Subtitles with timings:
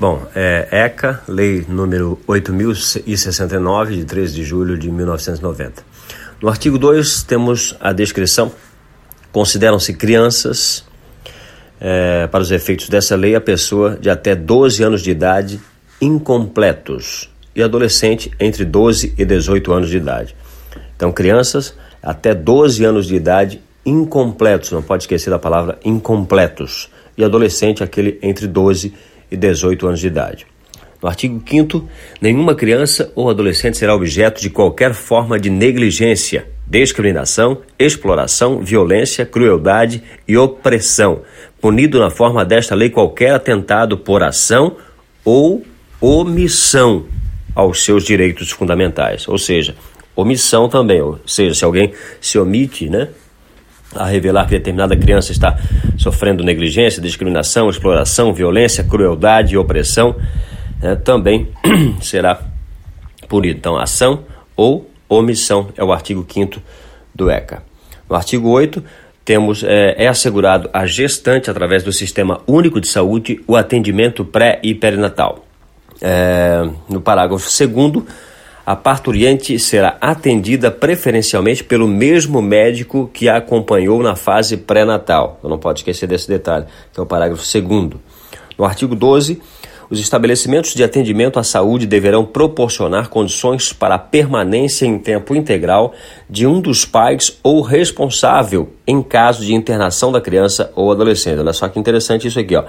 [0.00, 5.82] Bom, é ECA, Lei número 8069, de 13 de julho de 1990.
[6.40, 8.52] No artigo 2 temos a descrição:
[9.32, 10.84] consideram-se crianças,
[11.80, 15.60] é, para os efeitos dessa lei, a pessoa de até 12 anos de idade
[16.00, 20.36] incompletos e adolescente entre 12 e 18 anos de idade.
[20.94, 27.24] Então, crianças até 12 anos de idade incompletos, não pode esquecer da palavra incompletos, e
[27.24, 30.46] adolescente aquele entre 12 e e 18 anos de idade.
[31.00, 31.88] No artigo 5,
[32.20, 40.02] nenhuma criança ou adolescente será objeto de qualquer forma de negligência, discriminação, exploração, violência, crueldade
[40.26, 41.22] e opressão,
[41.60, 44.76] punido na forma desta lei qualquer atentado por ação
[45.24, 45.64] ou
[46.00, 47.06] omissão
[47.54, 49.28] aos seus direitos fundamentais.
[49.28, 49.76] Ou seja,
[50.16, 53.08] omissão também, ou seja, se alguém se omite, né,
[53.94, 55.58] a revelar que determinada criança está
[55.96, 60.16] sofrendo negligência, discriminação, exploração, violência, crueldade e opressão,
[60.80, 61.48] né, também
[62.00, 62.40] será
[63.28, 63.58] punido.
[63.58, 64.24] Então, ação
[64.56, 66.60] ou omissão é o artigo 5
[67.14, 67.62] do ECA.
[68.08, 68.82] No artigo 8,
[69.24, 74.58] temos, é, é assegurado à gestante, através do Sistema Único de Saúde, o atendimento pré
[74.62, 75.44] e perinatal.
[76.00, 77.98] É, no parágrafo 2
[78.68, 85.40] a parturiente será atendida preferencialmente pelo mesmo médico que a acompanhou na fase pré-natal.
[85.42, 87.92] Não pode esquecer desse detalhe, que é o parágrafo 2.
[88.58, 89.40] No artigo 12,
[89.88, 95.94] os estabelecimentos de atendimento à saúde deverão proporcionar condições para a permanência em tempo integral
[96.28, 101.38] de um dos pais ou responsável em caso de internação da criança ou adolescente.
[101.38, 102.64] Olha só que interessante isso aqui, ó.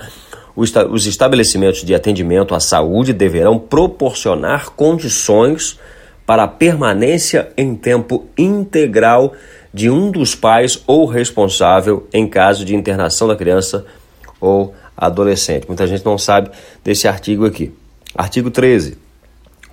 [0.59, 5.79] Os estabelecimentos de atendimento à saúde deverão proporcionar condições
[6.25, 9.31] para a permanência em tempo integral
[9.73, 13.85] de um dos pais ou responsável em caso de internação da criança
[14.41, 15.65] ou adolescente.
[15.65, 16.51] Muita gente não sabe
[16.83, 17.71] desse artigo aqui.
[18.13, 18.97] Artigo 13.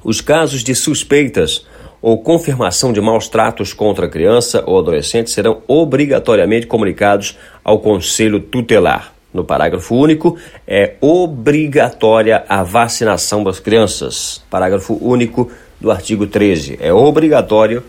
[0.05, 1.67] Os casos de suspeitas
[2.01, 8.39] ou confirmação de maus tratos contra a criança ou adolescente serão obrigatoriamente comunicados ao Conselho
[8.39, 9.16] Tutelar.
[9.37, 14.43] No parágrafo único, é obrigatória a vacinação das crianças.
[14.49, 16.79] Parágrafo único do artigo 13.
[16.81, 17.83] É obrigatório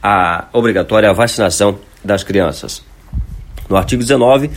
[0.00, 2.84] a, obrigatória a vacinação das crianças.
[3.68, 4.52] No artigo 19,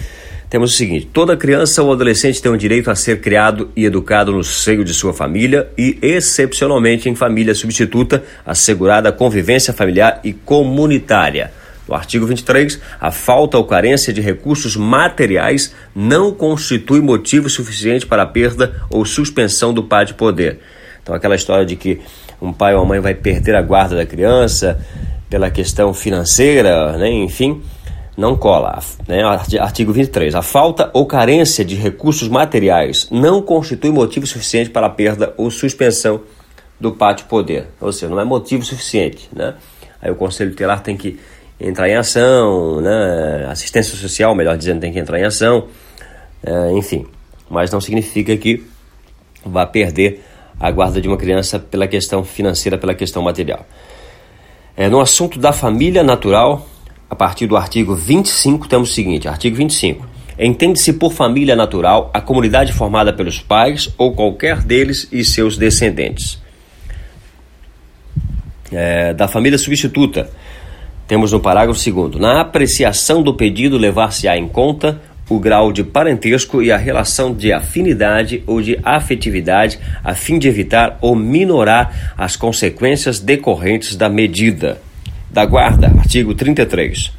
[0.47, 4.31] temos o seguinte: toda criança ou adolescente tem o direito a ser criado e educado
[4.31, 10.33] no seio de sua família e, excepcionalmente, em família substituta, assegurada a convivência familiar e
[10.33, 11.51] comunitária.
[11.87, 18.23] No artigo 23, a falta ou carência de recursos materiais não constitui motivo suficiente para
[18.23, 20.59] a perda ou suspensão do pai de poder.
[21.01, 21.99] Então, aquela história de que
[22.41, 24.79] um pai ou uma mãe vai perder a guarda da criança
[25.29, 27.09] pela questão financeira, né?
[27.09, 27.61] enfim,
[28.17, 28.79] não cola.
[29.07, 29.23] Né?
[29.23, 30.35] Artigo 23.
[30.35, 35.49] A falta ou carência de recursos materiais não constitui motivo suficiente para a perda ou
[35.49, 36.21] suspensão
[36.79, 37.67] do pátio poder.
[37.79, 39.29] Ou seja, não é motivo suficiente.
[39.33, 39.55] Né?
[40.01, 41.19] Aí o Conselho Tutelar tem que
[41.61, 43.47] entrar em ação, né?
[43.49, 45.67] assistência social, melhor dizendo, tem que entrar em ação,
[46.43, 47.05] é, enfim.
[47.49, 48.65] Mas não significa que
[49.45, 50.23] vá perder
[50.59, 53.65] a guarda de uma criança pela questão financeira, pela questão material.
[54.75, 56.67] É, no assunto da família natural,
[57.09, 60.07] a partir do artigo 25, temos o seguinte: artigo 25.
[60.39, 66.41] Entende-se por família natural a comunidade formada pelos pais ou qualquer deles e seus descendentes.
[68.71, 70.31] É, da família substituta,
[71.11, 72.21] temos no parágrafo 2.
[72.21, 77.51] Na apreciação do pedido, levar-se-á em conta o grau de parentesco e a relação de
[77.51, 84.81] afinidade ou de afetividade, a fim de evitar ou minorar as consequências decorrentes da medida.
[85.29, 87.11] Da guarda, artigo 33.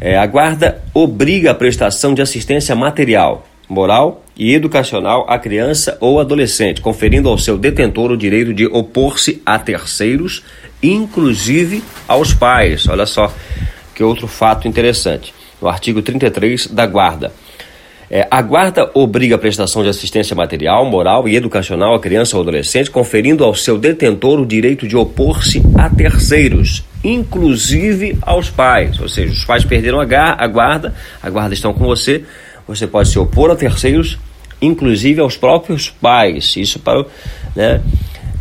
[0.00, 6.18] É, a guarda obriga a prestação de assistência material, moral e educacional à criança ou
[6.18, 10.42] adolescente, conferindo ao seu detentor o direito de opor-se a terceiros,
[10.82, 12.88] inclusive aos pais.
[12.88, 13.32] Olha só
[13.94, 17.32] que outro fato interessante no artigo 33 da Guarda.
[18.10, 22.42] É, a Guarda obriga a prestação de assistência material, moral e educacional à criança ou
[22.42, 29.00] adolescente, conferindo ao seu detentor o direito de opor-se a terceiros, inclusive aos pais.
[29.00, 32.22] Ou seja, os pais perderam a, guarda, a guarda estão com você,
[32.68, 34.18] você pode se opor a terceiros,
[34.60, 36.54] inclusive aos próprios pais.
[36.58, 37.06] Isso para
[37.56, 37.80] né,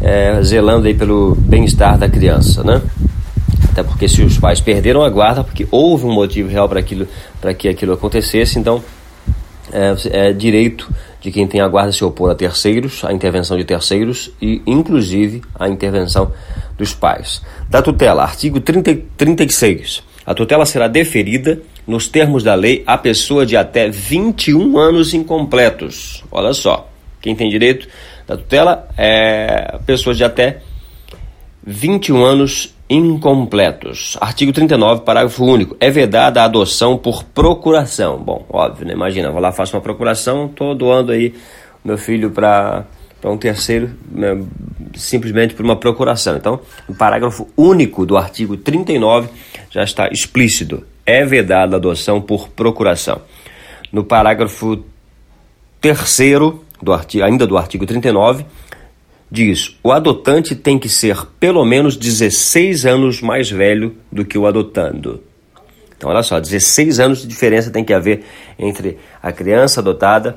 [0.02, 2.82] é, zelando aí pelo bem-estar da criança, né?
[3.72, 7.08] Até porque se os pais perderam a guarda, porque houve um motivo real para aquilo,
[7.40, 8.84] para que aquilo acontecesse, então
[9.72, 10.90] é, é, direito
[11.22, 15.42] de quem tem a guarda se opor a terceiros, a intervenção de terceiros e, inclusive,
[15.58, 16.34] a intervenção
[16.78, 17.42] dos pais.
[17.70, 20.04] Da tutela, artigo 30, 36.
[20.26, 26.24] A tutela será deferida, nos termos da lei, à pessoa de até 21 anos incompletos.
[26.32, 26.90] Olha só,
[27.22, 27.88] Quem tem direito
[28.32, 30.62] da tutela é pessoas de até
[31.66, 34.18] 21 anos incompletos.
[34.22, 35.76] Artigo 39, parágrafo único.
[35.80, 38.18] É vedada a adoção por procuração.
[38.18, 38.94] Bom, óbvio, né?
[38.94, 41.34] Imagina, vou lá, faço uma procuração, estou doando aí
[41.84, 42.86] meu filho para
[43.26, 44.42] um terceiro, né?
[44.96, 46.38] simplesmente por uma procuração.
[46.38, 49.30] Então, o parágrafo único do artigo 39
[49.70, 50.86] já está explícito.
[51.06, 53.22] É vedada a adoção por procuração.
[53.92, 54.84] No parágrafo
[55.82, 58.46] terceiro, do artigo, ainda do artigo 39,
[59.30, 64.46] diz: o adotante tem que ser pelo menos 16 anos mais velho do que o
[64.46, 65.24] adotando.
[65.98, 68.24] Então, olha só, 16 anos de diferença tem que haver
[68.58, 70.36] entre a criança adotada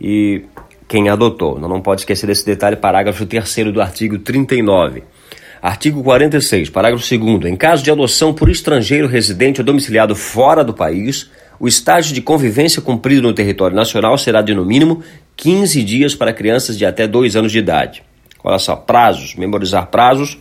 [0.00, 0.44] e
[0.86, 1.58] quem adotou.
[1.58, 5.02] Não, pode esquecer desse detalhe, parágrafo 3 do artigo 39.
[5.60, 7.46] Artigo 46, parágrafo 2.
[7.46, 12.20] Em caso de adoção por estrangeiro residente ou domiciliado fora do país, o estágio de
[12.20, 15.02] convivência cumprido no território nacional será de no mínimo
[15.36, 18.02] 15 dias para crianças de até 2 anos de idade.
[18.44, 20.38] Olha só, prazos, memorizar prazos.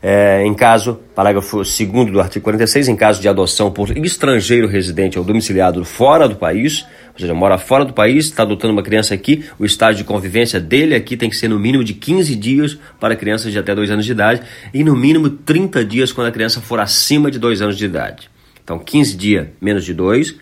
[0.00, 5.18] É, em caso, parágrafo 2 do artigo 46, em caso de adoção por estrangeiro residente
[5.18, 9.12] ou domiciliado fora do país, ou seja, mora fora do país, está adotando uma criança
[9.12, 12.78] aqui, o estágio de convivência dele aqui tem que ser no mínimo de 15 dias
[13.00, 16.32] para crianças de até 2 anos de idade e no mínimo 30 dias quando a
[16.32, 18.30] criança for acima de 2 anos de idade.
[18.62, 20.36] Então, 15 dias menos de 2,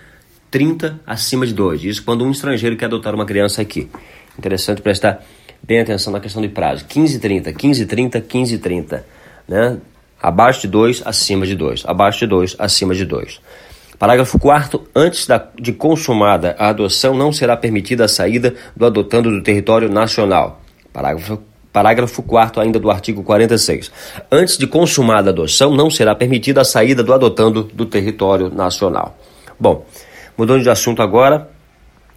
[0.51, 1.85] 30 acima de 2.
[1.85, 3.89] Isso quando um estrangeiro quer adotar uma criança aqui.
[4.39, 5.25] Interessante prestar
[5.63, 6.85] bem atenção na questão de prazo.
[6.87, 9.07] 15 30, 15 30, 15 30.
[9.49, 9.79] Né?
[10.21, 11.85] Abaixo de 2, acima de 2.
[11.87, 13.41] Abaixo de 2, acima de 2.
[13.99, 19.31] Parágrafo 4 Antes da, de consumada a adoção, não será permitida a saída do adotando
[19.31, 20.61] do território nacional.
[20.93, 21.41] Parágrafo
[21.77, 23.93] Parágrafo 4 ainda do artigo 46.
[24.33, 29.19] Antes de consumada a adoção, não será permitida a saída do adotando do território nacional.
[29.61, 29.85] Bom,
[30.37, 31.49] mudando de assunto agora,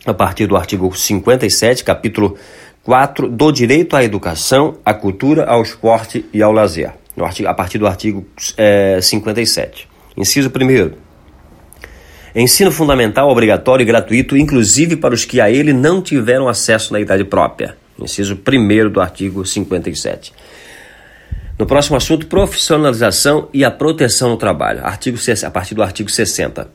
[0.05, 2.37] a partir do artigo 57, capítulo
[2.83, 6.93] 4, do direito à educação, à cultura, ao esporte e ao lazer.
[7.17, 8.25] Artigo, a partir do artigo
[8.55, 9.87] é, 57.
[10.15, 11.09] Inciso 1.
[12.33, 16.99] Ensino fundamental obrigatório e gratuito, inclusive para os que a ele não tiveram acesso na
[16.99, 17.75] idade própria.
[17.99, 20.31] Inciso 1 do artigo 57.
[21.57, 24.85] No próximo assunto, profissionalização e a proteção no trabalho.
[24.85, 26.69] Artigo, a partir do artigo 60.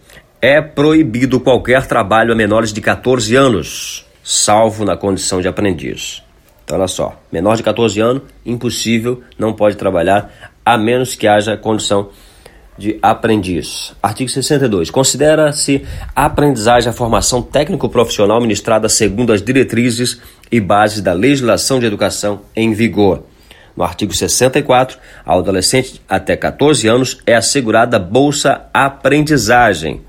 [0.46, 6.22] É proibido qualquer trabalho a menores de 14 anos, salvo na condição de aprendiz.
[6.62, 11.56] Então, olha só, menor de 14 anos, impossível, não pode trabalhar, a menos que haja
[11.56, 12.10] condição
[12.76, 13.94] de aprendiz.
[14.02, 14.90] Artigo 62.
[14.90, 15.82] Considera-se
[16.14, 20.20] aprendizagem a formação técnico-profissional ministrada segundo as diretrizes
[20.52, 23.22] e bases da legislação de educação em vigor.
[23.74, 30.02] No artigo 64, ao adolescente até 14 anos é assegurada bolsa aprendizagem.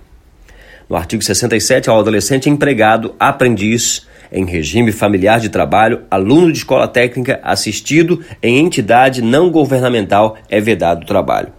[0.89, 6.87] No artigo 67, ao adolescente empregado, aprendiz, em regime familiar de trabalho, aluno de escola
[6.87, 11.51] técnica, assistido em entidade não governamental, é vedado o trabalho.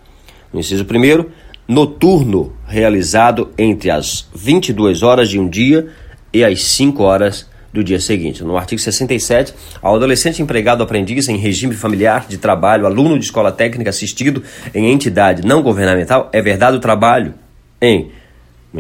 [0.53, 1.25] No inciso 1,
[1.67, 5.89] noturno, realizado entre as 22 horas de um dia
[6.33, 8.45] e as 5 horas do dia seguinte.
[8.45, 9.53] No artigo 67,
[9.83, 14.91] ao adolescente empregado aprendiz em regime familiar de trabalho, aluno de escola técnica assistido em
[14.91, 17.35] entidade não governamental, é vedado o trabalho
[17.83, 18.11] em,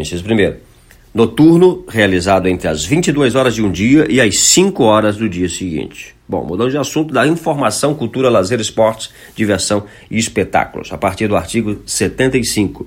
[0.01, 0.57] inciso 1,
[1.15, 5.49] noturno, realizado entre as 22 horas de um dia e as 5 horas do dia
[5.49, 6.15] seguinte.
[6.29, 11.37] Bom, mudando de assunto, da informação, cultura, lazer, esportes, diversão e espetáculos, a partir do
[11.37, 12.87] artigo 75.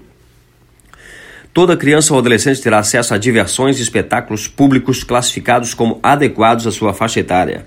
[1.53, 6.71] Toda criança ou adolescente terá acesso a diversões e espetáculos públicos classificados como adequados à
[6.71, 7.65] sua faixa etária.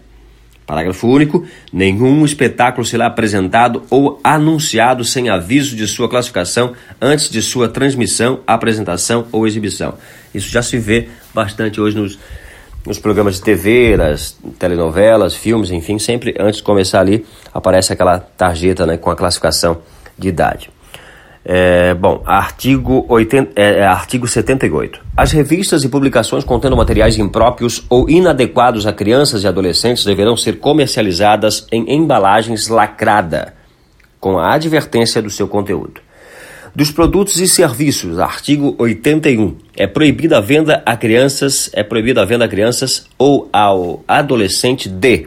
[0.66, 1.46] Parágrafo único.
[1.72, 8.40] Nenhum espetáculo será apresentado ou anunciado sem aviso de sua classificação antes de sua transmissão,
[8.46, 9.94] apresentação ou exibição.
[10.34, 12.18] Isso já se vê bastante hoje nos,
[12.86, 18.18] nos programas de TV, nas telenovelas, filmes, enfim, sempre antes de começar ali aparece aquela
[18.18, 19.78] tarjeta né, com a classificação
[20.18, 20.70] de idade.
[21.44, 25.00] É, bom, artigo, 80, é, é, artigo 78.
[25.16, 30.58] As revistas e publicações contendo materiais impróprios ou inadequados a crianças e adolescentes deverão ser
[30.58, 33.54] comercializadas em embalagens lacrada,
[34.20, 36.00] com a advertência do seu conteúdo.
[36.74, 39.56] Dos produtos e serviços, artigo 81.
[39.76, 44.88] É proibida a venda a crianças, é proibida a venda a crianças ou ao adolescente
[44.88, 45.26] de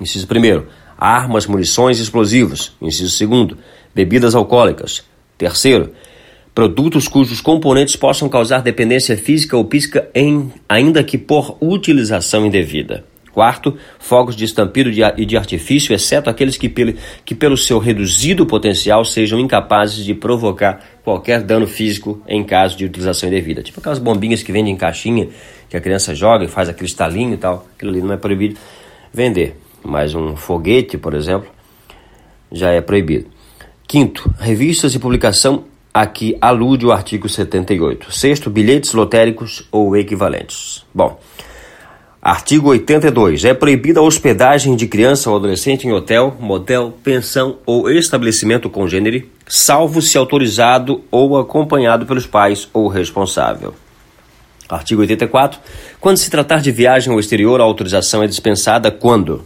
[0.00, 0.62] Inciso 1
[0.98, 2.74] armas, munições e explosivos.
[2.80, 3.56] Inciso 2
[3.94, 5.04] bebidas alcoólicas.
[5.38, 5.92] Terceiro,
[6.54, 13.04] produtos cujos componentes possam causar dependência física ou psíquica em, ainda que por utilização indevida.
[13.36, 16.72] Quarto, fogos de estampido e de artifício, exceto aqueles que,
[17.22, 22.86] que, pelo seu reduzido potencial, sejam incapazes de provocar qualquer dano físico em caso de
[22.86, 23.62] utilização indevida.
[23.62, 25.28] Tipo aquelas bombinhas que vendem em caixinha
[25.68, 28.56] que a criança joga e faz aquele estalinho e tal, aquilo ali não é proibido
[29.12, 29.65] vender.
[29.86, 31.48] Mas um foguete, por exemplo,
[32.50, 33.28] já é proibido.
[33.86, 35.64] Quinto, revistas e publicação
[35.94, 38.12] aqui alude o artigo 78.
[38.12, 40.84] Sexto, bilhetes lotéricos ou equivalentes.
[40.92, 41.20] Bom,
[42.20, 43.44] artigo 82.
[43.44, 49.30] É proibida a hospedagem de criança ou adolescente em hotel, motel, pensão ou estabelecimento congênere,
[49.46, 53.72] salvo se autorizado ou acompanhado pelos pais ou responsável.
[54.68, 55.60] Artigo 84.
[56.00, 59.44] Quando se tratar de viagem ao exterior, a autorização é dispensada quando?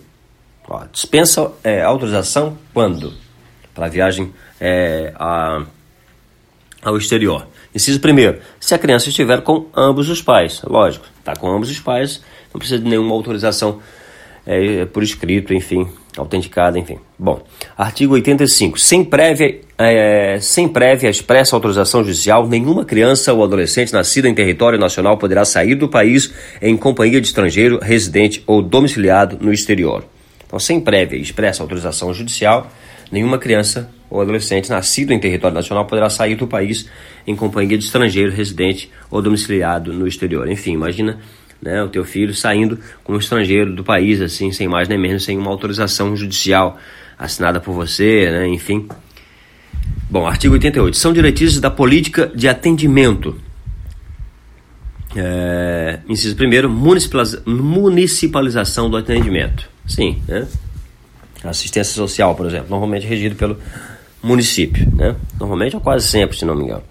[0.70, 3.12] Ó, dispensa é, autorização quando?
[3.74, 5.64] Para viagem é, a,
[6.80, 7.48] ao exterior.
[7.74, 10.62] Inciso primeiro, se a criança estiver com ambos os pais.
[10.62, 12.22] Lógico, está com ambos os pais,
[12.54, 13.80] não precisa de nenhuma autorização
[14.46, 17.00] é, por escrito, enfim, autenticada, enfim.
[17.18, 17.42] Bom,
[17.76, 18.78] artigo 85.
[18.78, 24.78] Sem prévia, é, sem prévia expressa autorização judicial, nenhuma criança ou adolescente nascida em território
[24.78, 30.04] nacional poderá sair do país em companhia de estrangeiro, residente ou domiciliado no exterior.
[30.50, 32.68] Então, sem prévia expressa autorização judicial,
[33.08, 36.90] nenhuma criança ou adolescente nascido em território nacional poderá sair do país
[37.24, 40.50] em companhia de estrangeiro, residente ou domiciliado no exterior.
[40.50, 41.20] Enfim, imagina
[41.62, 45.22] né, o teu filho saindo com um estrangeiro do país, assim, sem mais nem menos,
[45.22, 46.76] sem uma autorização judicial
[47.16, 48.88] assinada por você, né, enfim.
[50.10, 50.96] Bom, artigo 88.
[50.96, 53.40] São diretrizes da política de atendimento.
[55.14, 59.70] É, inciso primeiro, municipalização do atendimento.
[59.90, 60.46] Sim, né?
[61.42, 63.58] Assistência social, por exemplo, normalmente regido pelo
[64.22, 65.16] município, né?
[65.38, 66.82] Normalmente ou quase sempre, se não me engano.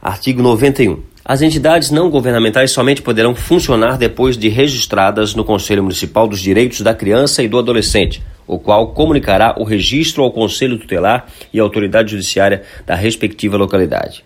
[0.00, 1.02] Artigo 91.
[1.22, 6.80] As entidades não governamentais somente poderão funcionar depois de registradas no Conselho Municipal dos Direitos
[6.80, 11.62] da Criança e do Adolescente, o qual comunicará o registro ao Conselho Tutelar e à
[11.62, 14.24] autoridade judiciária da respectiva localidade.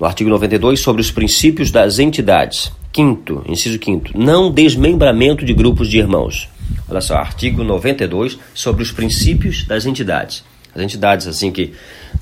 [0.00, 2.72] No artigo 92, sobre os princípios das entidades.
[2.90, 6.48] Quinto, inciso quinto, não desmembramento de grupos de irmãos.
[6.88, 10.44] Olha só, artigo 92, sobre os princípios das entidades.
[10.74, 11.72] As entidades, assim que,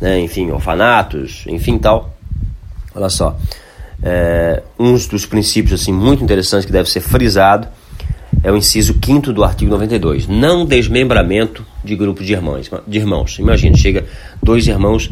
[0.00, 2.17] né, enfim, orfanatos, enfim, tal.
[2.95, 3.38] Olha só,
[4.03, 7.69] é, um dos princípios assim muito interessantes que deve ser frisado
[8.43, 10.26] é o inciso 5 do artigo 92.
[10.29, 12.71] Não desmembramento de grupos de irmãos.
[12.87, 13.38] De irmãos.
[13.38, 14.05] Imagina, chega
[14.43, 15.11] dois irmãos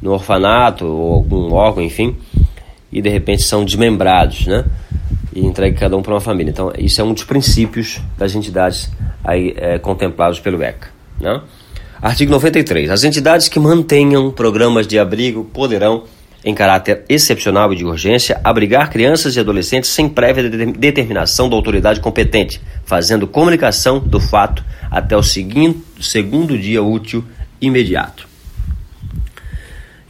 [0.00, 2.16] no orfanato ou algum órgão, enfim,
[2.90, 4.64] e de repente são desmembrados, né?
[5.34, 6.50] E entregue cada um para uma família.
[6.50, 8.90] Então, isso é um dos princípios das entidades
[9.24, 10.88] aí é, contemplados pelo ECA.
[11.20, 11.40] Né?
[12.00, 12.90] Artigo 93.
[12.90, 16.04] As entidades que mantenham programas de abrigo poderão
[16.44, 22.00] em caráter excepcional e de urgência, abrigar crianças e adolescentes sem prévia determinação da autoridade
[22.00, 27.24] competente, fazendo comunicação do fato até o seguinte, segundo dia útil
[27.60, 28.31] imediato.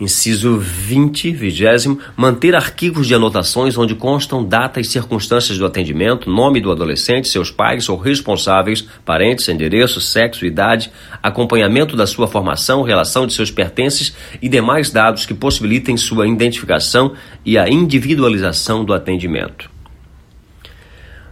[0.02, 6.60] Inciso 20, vigésimo, manter arquivos de anotações onde constam data e circunstâncias do atendimento, nome
[6.60, 10.90] do adolescente, seus pais ou responsáveis, parentes, endereço, sexo, idade,
[11.22, 17.12] acompanhamento da sua formação, relação de seus pertences e demais dados que possibilitem sua identificação
[17.44, 19.70] e a individualização do atendimento.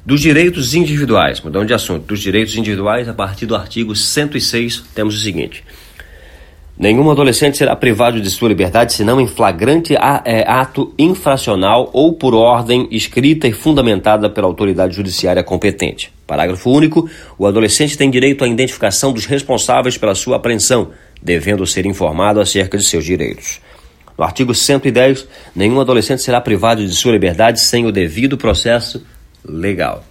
[0.07, 5.17] Dos direitos individuais, mudando de assunto, dos direitos individuais, a partir do artigo 106, temos
[5.17, 5.65] o seguinte.
[6.81, 12.33] Nenhum adolescente será privado de sua liberdade senão em flagrante é, ato infracional ou por
[12.35, 16.11] ordem escrita e fundamentada pela autoridade judiciária competente.
[16.27, 17.07] Parágrafo único.
[17.39, 20.89] O adolescente tem direito à identificação dos responsáveis pela sua apreensão,
[21.23, 23.61] devendo ser informado acerca de seus direitos.
[24.17, 29.05] No artigo 110, nenhum adolescente será privado de sua liberdade sem o devido processo
[29.45, 30.03] legal.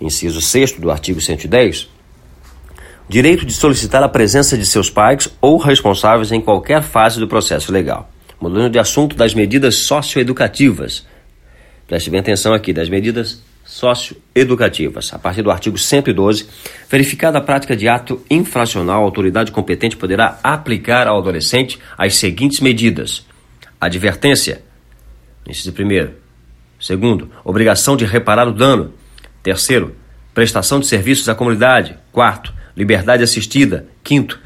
[0.00, 1.93] Inciso 6 do artigo 110
[3.08, 7.72] direito de solicitar a presença de seus pais ou responsáveis em qualquer fase do processo
[7.72, 8.10] legal.
[8.40, 11.06] Mudando de assunto das medidas socioeducativas.
[11.86, 15.12] Preste bem atenção aqui, das medidas socioeducativas.
[15.12, 16.46] A partir do artigo 112,
[16.88, 22.60] verificada a prática de ato infracional, a autoridade competente poderá aplicar ao adolescente as seguintes
[22.60, 23.26] medidas:
[23.80, 24.62] advertência,
[25.46, 26.12] inciso primeiro.
[26.80, 28.92] Segundo, obrigação de reparar o dano.
[29.42, 29.94] Terceiro,
[30.34, 31.96] prestação de serviços à comunidade.
[32.12, 33.86] Quarto, liberdade assistida.
[34.02, 34.40] Quinto,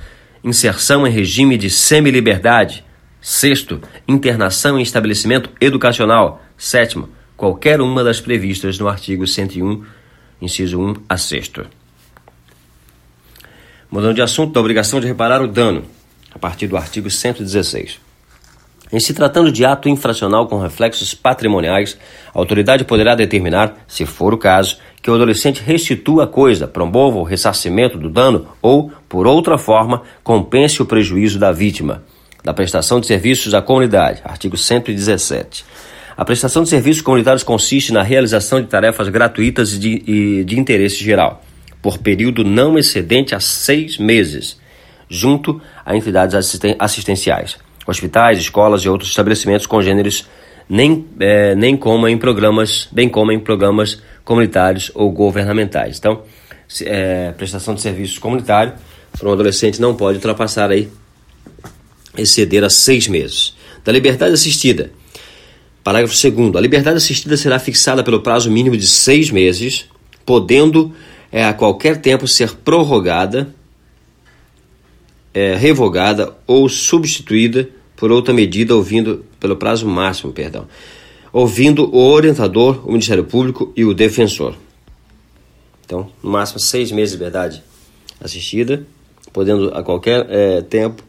[0.45, 2.85] inserção em regime de semi-liberdade.
[3.21, 6.43] Sexto, internação em estabelecimento educacional.
[6.57, 9.83] Sétimo, qualquer uma das previstas no artigo 101,
[10.41, 11.53] inciso 1 a 6.
[13.91, 15.85] Mudando de assunto, da obrigação de reparar o dano,
[16.33, 18.08] a partir do artigo 116.
[18.91, 21.99] Em se tratando de ato infracional com reflexos patrimoniais,
[22.35, 27.19] a autoridade poderá determinar, se for o caso, que o adolescente restitua a coisa, promova
[27.19, 32.03] o ressarcimento do dano ou, por outra forma, compense o prejuízo da vítima.
[32.43, 35.65] Da prestação de serviços à comunidade, artigo 117.
[36.17, 40.97] A prestação de serviços comunitários consiste na realização de tarefas gratuitas e de, de interesse
[40.97, 41.45] geral,
[41.83, 44.59] por período não excedente a seis meses,
[45.09, 47.57] junto a entidades assisten assistenciais,
[47.91, 50.27] hospitais, escolas e outros estabelecimentos congêneres,
[50.69, 55.99] nem, é, nem como em programas, bem como em programas comunitários ou governamentais.
[55.99, 56.23] Então,
[56.83, 58.75] é, prestação de serviços comunitário
[59.19, 60.89] para um adolescente não pode ultrapassar aí
[62.17, 63.57] exceder a seis meses.
[63.85, 64.91] Da liberdade assistida
[65.89, 66.55] Parágrafo 2.
[66.55, 69.87] A liberdade assistida será fixada pelo prazo mínimo de seis meses,
[70.27, 70.95] podendo
[71.33, 73.55] é, a qualquer tempo ser prorrogada,
[75.33, 80.69] é, revogada ou substituída por outra medida, ouvindo pelo prazo máximo, perdão,
[81.33, 84.55] ouvindo o orientador, o Ministério Público e o defensor.
[85.85, 87.63] Então, no máximo seis meses de liberdade
[88.21, 88.87] assistida,
[89.33, 91.03] podendo a qualquer é, tempo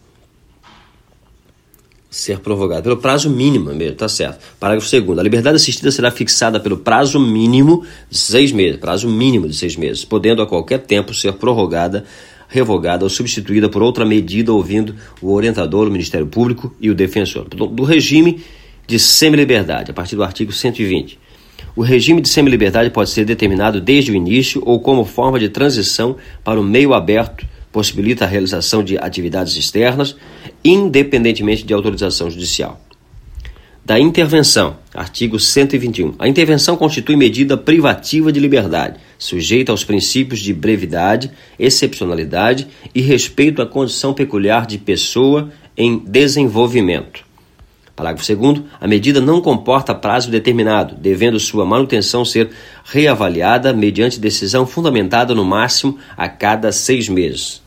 [2.09, 4.39] ser prorrogado pelo prazo mínimo mesmo, tá certo.
[4.59, 9.47] Parágrafo 2 A liberdade assistida será fixada pelo prazo mínimo de seis meses, prazo mínimo
[9.47, 12.05] de seis meses, podendo a qualquer tempo ser prorrogada,
[12.49, 17.47] revogada ou substituída por outra medida ouvindo o orientador, o Ministério Público e o defensor.
[17.47, 18.41] Do regime
[18.85, 21.17] de semi-liberdade, a partir do artigo 120.
[21.75, 26.17] O regime de semi-liberdade pode ser determinado desde o início ou como forma de transição
[26.43, 30.15] para o meio aberto possibilita a realização de atividades externas,
[30.63, 32.81] independentemente de autorização judicial.
[33.85, 36.15] Da intervenção, artigo 121.
[36.19, 43.61] A intervenção constitui medida privativa de liberdade, sujeita aos princípios de brevidade, excepcionalidade e respeito
[43.61, 47.27] à condição peculiar de pessoa em desenvolvimento.
[47.95, 48.61] Parágrafo 2.
[48.79, 52.49] A medida não comporta prazo determinado, devendo sua manutenção ser
[52.85, 57.61] reavaliada mediante decisão fundamentada no máximo a cada seis meses.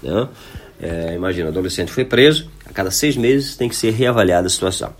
[0.00, 0.28] Né?
[0.80, 4.50] É, imagina, o adolescente foi preso, a cada seis meses tem que ser reavaliada a
[4.50, 4.94] situação.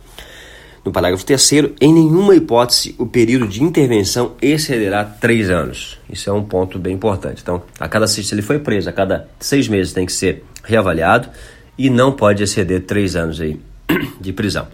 [0.86, 1.50] No parágrafo 3,
[1.80, 5.98] em nenhuma hipótese o período de intervenção excederá três anos.
[6.08, 7.42] Isso é um ponto bem importante.
[7.42, 11.28] Então, a cada se ele foi preso, a cada seis meses tem que ser reavaliado
[11.76, 13.60] e não pode exceder três anos aí
[14.20, 14.68] de prisão.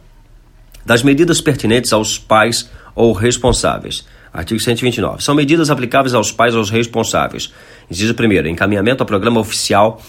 [0.85, 4.07] Das medidas pertinentes aos pais ou responsáveis.
[4.35, 5.25] Artigo 129.
[5.25, 7.55] São medidas aplicáveis aos pais ou aos responsáveis.
[7.91, 8.49] Inciso 1.
[8.49, 10.03] Encaminhamento ao programa oficial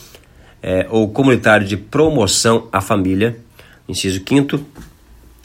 [0.62, 3.38] é, ou comunitário de promoção à família.
[3.88, 4.93] Inciso 5.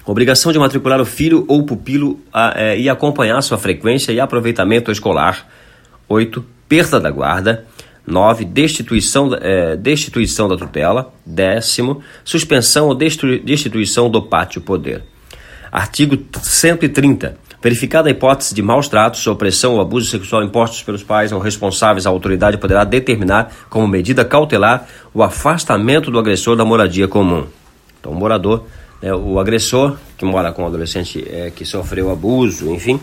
[0.09, 4.91] Obrigação de matricular o filho ou pupilo a, é, e acompanhar sua frequência e aproveitamento
[4.91, 5.47] escolar.
[6.09, 6.43] 8.
[6.67, 7.67] Perda da guarda.
[8.07, 8.47] 9.
[8.47, 11.13] Destituição, é, destituição da tutela.
[11.27, 15.03] Décimo, suspensão ou destituição do pátio poder.
[15.71, 17.37] Artigo 130.
[17.63, 22.07] Verificada a hipótese de maus tratos, opressão ou abuso sexual impostos pelos pais ou responsáveis,
[22.07, 27.47] a autoridade poderá determinar, como medida cautelar, o afastamento do agressor da moradia comum.
[28.01, 28.65] Então, o morador,
[29.03, 33.01] né, o agressor que mora com o adolescente é, que sofreu abuso, enfim,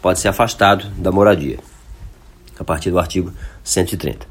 [0.00, 1.58] pode ser afastado da moradia,
[2.58, 3.32] a partir do artigo
[3.64, 4.26] 130.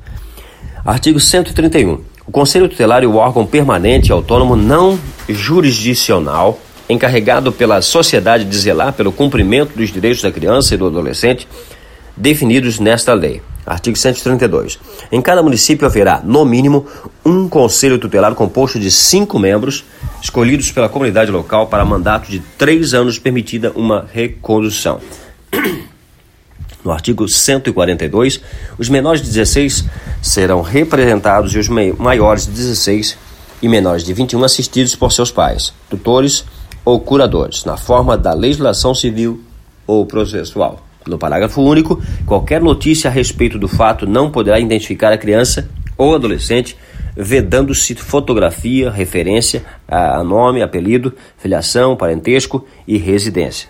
[0.86, 2.02] Artigo 131.
[2.28, 8.94] O Conselho Tutelar é o órgão permanente, autônomo, não jurisdicional, encarregado pela sociedade de zelar
[8.94, 11.48] pelo cumprimento dos direitos da criança e do adolescente
[12.16, 13.42] definidos nesta lei.
[13.66, 14.78] Artigo 132.
[15.12, 16.86] Em cada município haverá, no mínimo,
[17.26, 19.84] um conselho tutelar composto de cinco membros,
[20.22, 25.00] escolhidos pela comunidade local para mandato de três anos, permitida uma recondução.
[26.84, 28.40] No artigo 142,
[28.78, 29.86] os menores de 16
[30.22, 33.18] serão representados e os maiores de 16
[33.60, 36.46] e menores de 21 assistidos por seus pais, tutores
[36.86, 39.42] ou curadores, na forma da legislação civil
[39.88, 40.85] ou processual.
[41.08, 46.16] No parágrafo único, qualquer notícia a respeito do fato não poderá identificar a criança ou
[46.16, 46.76] adolescente,
[47.16, 53.70] vedando-se fotografia, referência a nome, apelido, filiação, parentesco e residência.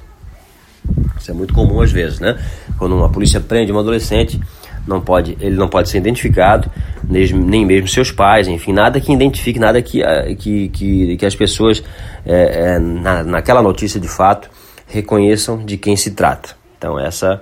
[1.19, 2.37] Isso é muito comum às vezes, né?
[2.77, 4.39] Quando uma polícia prende um adolescente,
[4.87, 6.69] não pode, ele não pode ser identificado,
[7.09, 11.35] nem mesmo seus pais, enfim, nada que identifique, nada que, eh, que, que, que as
[11.35, 11.83] pessoas,
[12.25, 14.49] é, é, na, naquela notícia de fato,
[14.87, 16.54] reconheçam de quem se trata.
[16.77, 17.41] Então, essa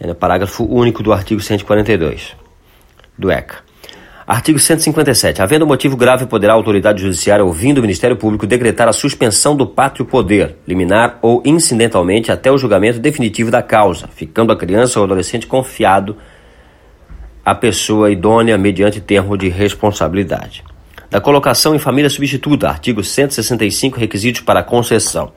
[0.00, 2.36] é o parágrafo único do artigo 142
[3.18, 3.64] do ECA.
[4.26, 5.40] Artigo 157.
[5.40, 9.64] Havendo motivo grave, poderá a autoridade judiciária, ouvindo o Ministério Público, decretar a suspensão do
[9.64, 15.04] pátrio poder, liminar ou incidentalmente até o julgamento definitivo da causa, ficando a criança ou
[15.04, 16.16] adolescente confiado
[17.44, 20.64] à pessoa idônea mediante termo de responsabilidade.
[21.08, 25.32] Da colocação em família substituta, artigo 165, requisitos para concessão.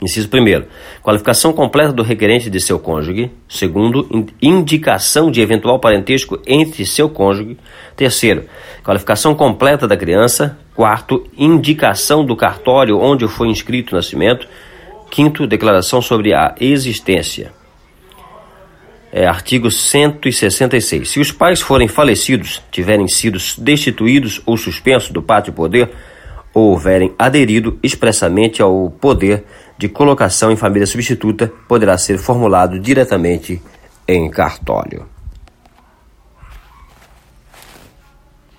[0.00, 0.64] Inciso 1.
[1.02, 3.30] Qualificação completa do requerente de seu cônjuge.
[3.46, 7.58] Segundo, indicação de eventual parentesco entre seu cônjuge.
[7.94, 8.44] Terceiro,
[8.82, 10.58] qualificação completa da criança.
[10.74, 14.48] Quarto, indicação do cartório onde foi inscrito o nascimento.
[15.10, 17.52] Quinto, declaração sobre a existência.
[19.12, 21.10] É, artigo 166.
[21.10, 25.90] Se os pais forem falecidos, tiverem sido destituídos ou suspensos do pátrio poder,
[26.54, 29.44] ou houverem aderido expressamente ao poder
[29.80, 33.62] de colocação em família substituta, poderá ser formulado diretamente
[34.06, 35.06] em cartório.